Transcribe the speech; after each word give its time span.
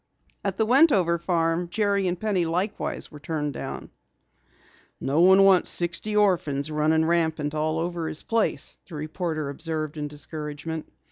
At 0.43 0.57
the 0.57 0.65
Wentover 0.65 1.19
farm, 1.21 1.69
Jerry 1.69 2.07
and 2.07 2.19
Penny 2.19 2.43
likewise 2.45 3.11
were 3.11 3.19
turned 3.19 3.53
down. 3.53 3.91
"No 4.99 5.21
one 5.21 5.43
wants 5.43 5.69
sixty 5.69 6.15
orphans 6.15 6.71
running 6.71 7.05
rampant 7.05 7.53
over 7.53 8.07
his 8.07 8.23
place," 8.23 8.79
the 8.89 8.95
reporter 8.95 9.49
observed 9.49 9.97
in 9.97 10.07
discouragement. 10.07 10.91